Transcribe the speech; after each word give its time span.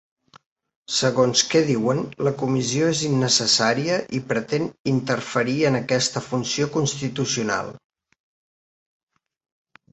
Segons 0.99 1.43
que 1.51 1.59
diuen, 1.67 1.99
la 2.27 2.31
comissió 2.39 2.87
és 2.95 3.03
innecessària 3.11 3.99
i 4.21 4.23
pretén 4.33 4.67
interferir 4.95 5.57
en 5.71 5.79
aquesta 5.83 6.25
funció 6.31 6.73
constitucional. 6.79 7.73